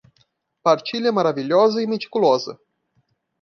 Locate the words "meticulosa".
1.85-2.59